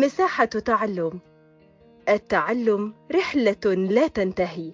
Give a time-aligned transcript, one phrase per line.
[0.00, 1.20] مساحة تعلم.
[2.08, 4.72] التعلم رحلة لا تنتهي.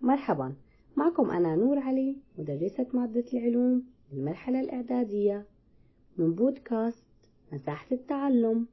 [0.00, 0.54] مرحبا
[0.96, 5.46] معكم أنا نور علي مدرسة مادة العلوم المرحلة الإعدادية.
[6.16, 7.04] من بودكاست
[7.52, 8.66] مساحة التعلم.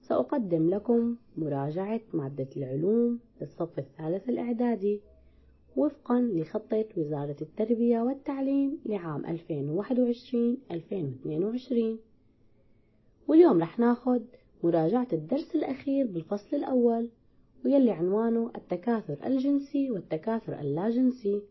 [0.00, 5.00] سأقدم لكم مراجعة مادة العلوم للصف الثالث الإعدادي
[5.76, 12.09] وفقا لخطة وزارة التربية والتعليم لعام 2021-2022
[13.30, 14.22] واليوم رح ناخد
[14.62, 17.10] مراجعة الدرس الأخير بالفصل الأول
[17.64, 21.42] ويلي عنوانه التكاثر الجنسي والتكاثر اللاجنسي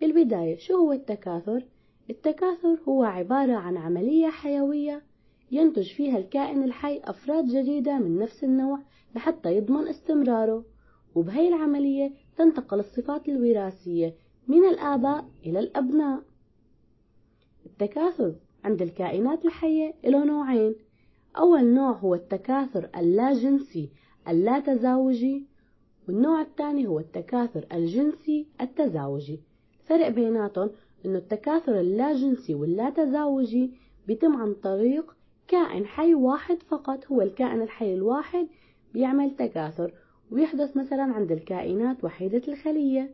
[0.00, 1.64] بالبداية شو هو التكاثر؟
[2.10, 5.02] التكاثر هو عبارة عن عملية حيوية
[5.50, 8.78] ينتج فيها الكائن الحي أفراد جديدة من نفس النوع
[9.14, 10.64] لحتى يضمن استمراره
[11.14, 14.14] وبهي العملية تنتقل الصفات الوراثية
[14.48, 16.22] من الآباء إلى الأبناء
[17.66, 20.74] التكاثر عند الكائنات الحية له نوعين
[21.38, 23.90] أول نوع هو التكاثر اللاجنسي
[24.28, 25.46] اللا تزاوجي
[26.08, 29.40] والنوع الثاني هو التكاثر الجنسي التزاوجي.
[29.82, 30.70] الفرق بيناتهم
[31.06, 33.72] أنه التكاثر اللاجنسي واللا تزاوجي
[34.06, 35.16] بيتم عن طريق
[35.48, 38.48] كائن حي واحد فقط هو الكائن الحي الواحد
[38.94, 39.92] بيعمل تكاثر
[40.30, 43.10] ويحدث مثلا عند الكائنات وحيدة الخلية.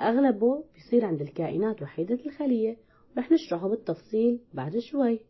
[0.00, 2.76] أغلبه بيصير عند الكائنات وحيدة الخلية.
[3.18, 5.20] رح نشرحه بالتفصيل بعد شوي.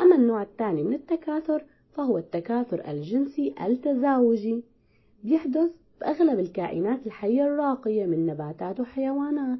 [0.00, 4.64] أما النوع الثاني من التكاثر فهو التكاثر الجنسي التزاوجي.
[5.24, 9.58] بيحدث بأغلب الكائنات الحية الراقية من نباتات وحيوانات.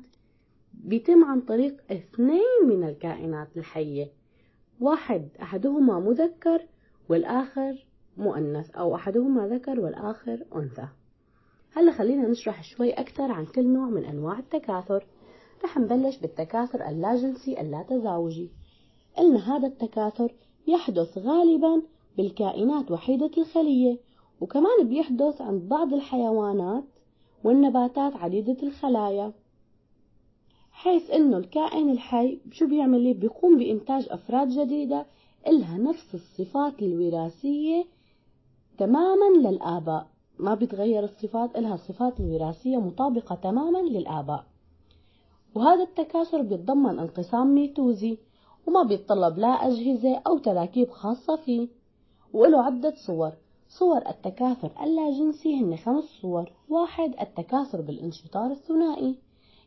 [0.75, 4.07] بيتم عن طريق اثنين من الكائنات الحية.
[4.81, 6.63] واحد أحدهما مذكر
[7.09, 10.89] والآخر مؤنث أو أحدهما ذكر والآخر أنثى.
[11.73, 15.07] هلا خلينا نشرح شوي أكثر عن كل نوع من أنواع التكاثر.
[15.65, 18.51] رح نبلش بالتكاثر اللاجنسي اللاتزاوجي
[19.19, 20.33] قلنا هذا التكاثر
[20.67, 21.83] يحدث غالبا
[22.17, 23.99] بالكائنات وحيدة الخلية
[24.41, 26.85] وكمان بيحدث عند بعض الحيوانات
[27.45, 29.33] والنباتات عديدة الخلايا.
[30.73, 35.07] حيث إنه الكائن الحي شو بيعمل ليه بيقوم بإنتاج أفراد جديدة
[35.47, 37.85] إلها نفس الصفات الوراثية
[38.79, 40.07] تماما للآباء.
[40.39, 44.45] ما بتغير الصفات إلها الصفات الوراثية مطابقة تماما للآباء.
[45.55, 48.19] وهذا التكاثر بيتضمن انقسام ميتوزي
[48.67, 51.69] وما بيتطلب لا أجهزة أو تراكيب خاصة فيه.
[52.33, 53.33] وله عدة صور
[53.69, 56.53] صور التكاثر اللاجنسي هن خمس صور.
[56.69, 59.15] واحد التكاثر بالانشطار الثنائي.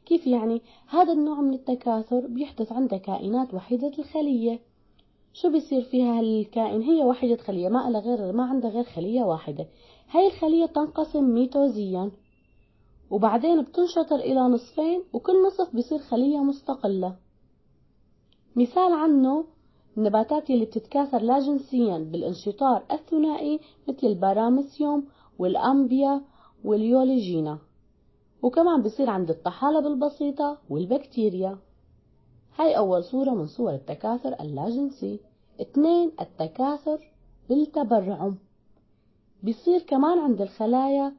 [0.06, 4.60] كيف يعني؟ هذا النوع من التكاثر بيحدث عند كائنات وحيدة الخلية.
[5.34, 9.68] شو بيصير فيها الكائن هي وحيدة خلية ما لها غير ما عندها غير خلية واحدة.
[10.12, 12.12] هاي الخلية تنقسم ميتوزيا.
[13.10, 17.16] وبعدين بتنشطر إلى نصفين وكل نصف بيصير خلية مستقلة.
[18.58, 19.46] مثال عنه
[19.98, 25.08] النباتات اللي بتتكاثر لا جنسيا بالانشطار الثنائي مثل الباراميسيوم
[25.40, 26.22] والأمبيا
[26.64, 27.60] واليوليجينا.
[28.42, 31.58] وكمان بصير عند الطحالب البسيطة والبكتيريا.
[32.60, 35.20] هاي أول صورة من صور التكاثر اللاجنسي.
[35.62, 37.00] اثنين التكاثر
[37.50, 38.38] بالتبرعم.
[39.44, 41.14] بيصير كمان عند الخلايا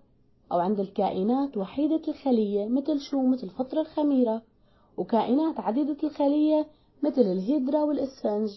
[0.52, 4.42] أو عند الكائنات وحيدة الخلية مثل شو؟ مثل فطر الخميرة.
[4.96, 6.66] وكائنات عديدة الخلية
[7.02, 8.50] مثل الهيدرا والإسفنج.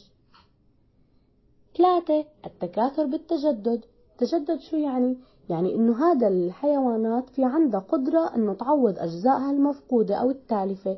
[1.77, 3.85] ثلاثة التكاثر بالتجدد.
[4.17, 5.17] تجدد شو يعني؟
[5.49, 10.97] يعني إنه هذا الحيوانات في عندها قدرة إنه تعوض أجزائها المفقودة أو التالفة.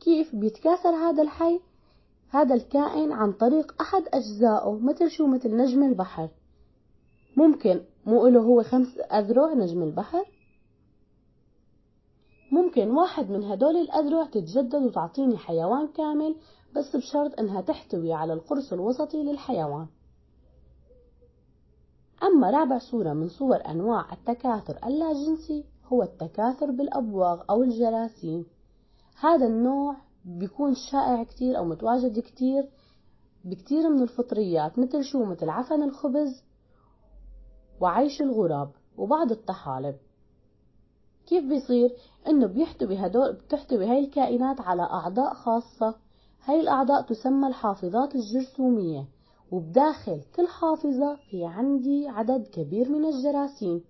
[0.00, 1.60] كيف بيتكاثر هذا الحي؟
[2.28, 6.28] هذا الكائن عن طريق أحد أجزائه مثل شو؟ مثل نجم البحر.
[7.36, 10.24] ممكن مو له هو خمس أذرع نجم البحر؟
[12.52, 16.36] ممكن واحد من هدول الأذرع تتجدد وتعطيني حيوان كامل
[16.76, 19.86] بس بشرط أنها تحتوي على القرص الوسطي للحيوان.
[22.22, 28.46] أما رابع صورة من صور أنواع التكاثر اللاجنسي هو التكاثر بالأبواغ أو الجراثيم.
[29.20, 32.68] هذا النوع بيكون شائع كتير أو متواجد كتير
[33.44, 36.44] بكتير من الفطريات مثل شو؟ مثل عفن الخبز
[37.80, 39.96] وعيش الغراب وبعض الطحالب.
[41.26, 41.96] كيف بيصير؟
[42.28, 45.94] إنه بيحتوي هدول بتحتوي هاي الكائنات على أعضاء خاصة.
[46.44, 49.08] هاي الأعضاء تسمى الحافظات الجرثومية.
[49.50, 53.84] وبداخل كل حافظة في عندي عدد كبير من الجراثيم.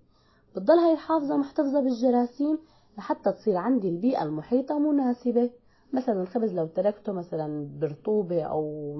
[0.55, 2.59] بتضل هاي الحافظة محتفظة بالجراثيم
[2.97, 5.49] لحتى تصير عندي البيئة المحيطة مناسبة.
[5.93, 8.93] مثلا الخبز لو تركته مثلا برطوبة أو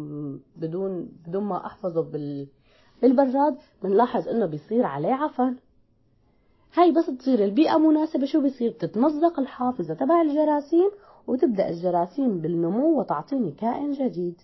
[0.55, 2.47] بدون بدون ما أحفظه بال
[3.01, 5.55] بالبراد بنلاحظ إنه بيصير عليه عفن.
[6.77, 10.91] هاي بس تصير البيئة مناسبة شو بيصير؟ تتمزق الحافظة تبع الجراثيم
[11.27, 14.41] وتبدأ الجراثيم بالنمو وتعطيني كائن جديد.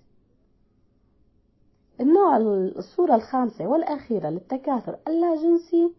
[2.02, 2.38] النوع
[2.78, 5.94] الصورة الخامسة والأخيرة للتكاثر اللاجنسي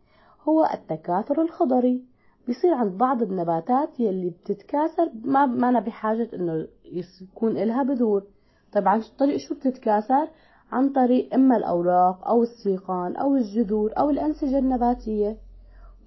[0.48, 2.04] هو التكاثر الخضري.
[2.46, 6.66] بيصير عند بعض النباتات يلي بتتكاثر ما ما أنا بحاجة إنه
[7.22, 8.22] يكون إلها بذور.
[8.72, 10.28] طيب عن طريق شو بتتكاثر؟
[10.72, 15.44] عن طريق إما الأوراق أو السيقان أو الجذور أو الأنسجة النباتية.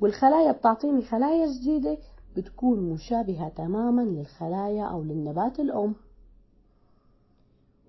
[0.02, 1.98] والخلايا بتعطيني خلايا جديدة
[2.38, 5.96] بتكون مشابهة تماما للخلايا أو للنبات الأم.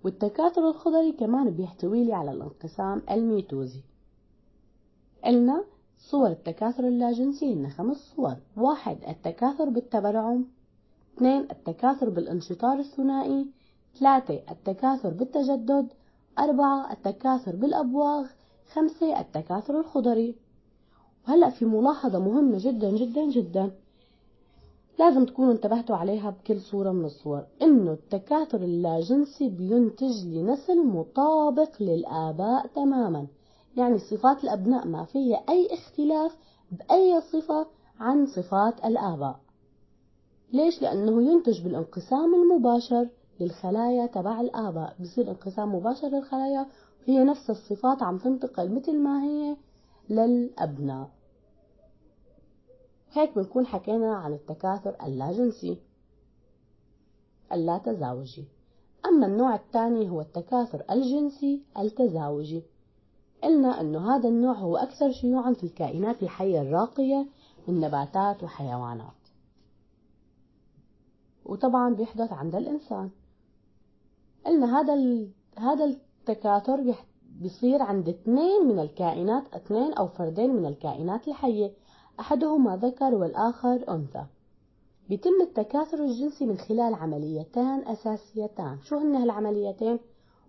[0.05, 3.81] والتكاثر الخضري كمان بيحتوي لي على الانقسام الميتوزي.
[5.25, 5.65] قلنا
[5.99, 8.37] صور التكاثر اللاجنسي هن خمس صور.
[8.57, 10.45] واحد التكاثر بالتبرعم.
[11.17, 13.47] اثنين التكاثر بالانشطار الثنائي.
[13.99, 15.89] ثلاثة التكاثر بالتجدد.
[16.39, 18.27] أربعة التكاثر بالأبواغ.
[18.73, 20.35] خمسة التكاثر الخضري.
[21.29, 23.71] وهلأ في ملاحظة مهمة جدا جدا جدا.
[24.99, 27.43] لازم تكونوا انتبهتوا عليها بكل صورة من الصور.
[27.63, 33.27] إنه التكاثر اللاجنسي بينتج لي نسل مطابق للآباء تماما.
[33.77, 36.37] يعني صفات الأبناء ما فيها أي اختلاف
[36.73, 37.67] بأي صفة
[38.01, 39.41] عن صفات الآباء.
[40.53, 43.09] ليش؟ لأنه ينتج بالانقسام المباشر
[43.41, 44.97] للخلايا تبع الآباء.
[45.01, 46.67] بصير انقسام مباشر للخلايا
[47.09, 49.57] وهي نفس الصفات عم تنتقل مثل ما هي
[50.11, 51.18] للأبناء.
[53.13, 55.79] هيك بنكون حكينا عن التكاثر اللاجنسي
[57.53, 58.45] اللا تزاوجي
[59.07, 62.63] أما النوع الثاني هو التكاثر الجنسي التزاوجي.
[63.43, 67.27] قلنا أنه هذا النوع هو أكثر شيوعا في الكائنات الحية الراقية
[67.69, 69.13] من نباتات وحيوانات
[71.45, 73.11] وطبعا بيحدث عند الإنسان.
[74.47, 74.95] قلنا هذا
[75.59, 76.95] هذا التكاثر
[77.41, 81.73] بيصير عند اثنين من الكائنات اثنين أو فردين من الكائنات الحية.
[82.21, 84.25] أحدهما ذكر والآخر أنثى.
[85.09, 88.79] بيتم التكاثر الجنسي من خلال عمليتان أساسيتان.
[88.83, 89.99] شو هن هالعمليتين؟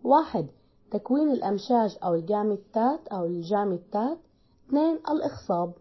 [0.03, 0.47] واحد
[0.91, 4.17] تكوين الأمشاج أو الجاميتات أو الجاميتات
[4.67, 5.73] اثنين الإخصاب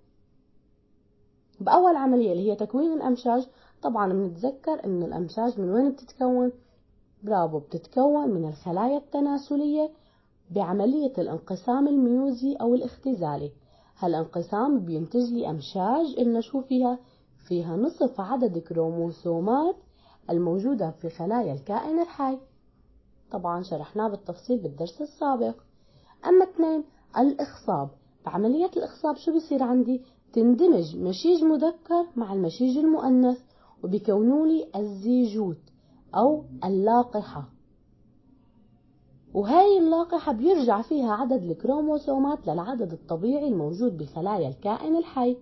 [1.61, 3.49] بأول عملية اللي هي تكوين الأمشاج
[3.83, 6.53] طبعا بنتذكر إن الأمشاج من وين بتتكون؟
[7.23, 9.91] برافو بتتكون من الخلايا التناسلية
[10.51, 13.53] بعملية الانقسام الميوزي أو الاختزالي.
[13.99, 16.99] هالانقسام بينتج لي أمشاج إلنا شو فيها؟
[17.49, 19.77] فيها نصف عدد كروموسومات
[20.31, 22.39] الموجودة في خلايا الكائن الحي
[23.31, 25.55] طبعا شرحناه بالتفصيل بالدرس السابق.
[26.27, 26.85] أما اثنين
[27.19, 27.91] الإخصاب.
[28.27, 30.03] بعملية الإخصاب شو بيصير عندي؟
[30.33, 33.39] تندمج مشيج مذكر مع المشيج المؤنث
[33.85, 35.61] وبيكونوا لي الزيجوت
[36.15, 37.58] أو اللاقحة.
[39.39, 45.37] وهاي اللاقحة بيرجع فيها عدد الكروموسومات للعدد الطبيعي الموجود بخلايا الكائن الحي.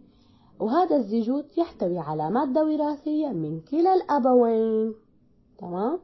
[0.61, 4.95] وهذا الزيجوت يحتوي على مادة وراثية من كلا الأبوين.
[5.59, 5.99] تمام؟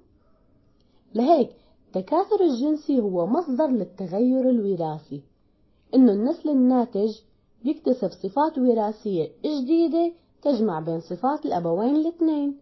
[1.14, 1.50] لهيك
[1.86, 5.22] التكاثر الجنسي هو مصدر للتغير الوراثي
[5.94, 7.18] إنه النسل الناتج
[7.64, 10.12] بيكتسب صفات وراثية جديدة
[10.42, 12.56] تجمع بين صفات الأبوين الاثنين.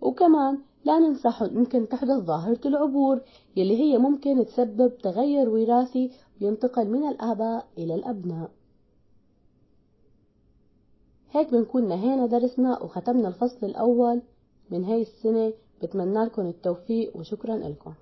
[0.00, 3.20] وكمان لا ننسى ممكن تحدث ظاهرة العبور
[3.56, 6.10] يلي هي ممكن تسبب تغير وراثي
[6.40, 8.50] ينتقل من الآباء إلى الأبناء.
[11.30, 14.22] هيك بنكون نهينا درسنا وختمنا الفصل الأول
[14.70, 15.52] من هاي السنة.
[15.82, 17.94] بتمنى لكم التوفيق وشكرا لكم.